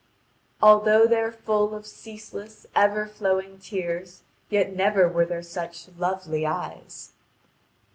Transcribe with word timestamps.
Although 0.63 1.05
they 1.05 1.19
are 1.21 1.31
full 1.31 1.75
of 1.75 1.85
ceaseless, 1.85 2.65
ever 2.73 3.05
flowing 3.05 3.59
tears, 3.59 4.23
yet 4.49 4.75
never 4.75 5.07
were 5.07 5.27
there 5.27 5.43
such 5.43 5.89
lovely 5.95 6.43
eves. 6.43 7.11